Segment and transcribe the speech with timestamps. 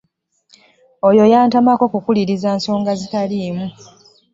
[1.07, 3.65] Oyo yantamako kukuliriza nsonga n'ezitaliimu.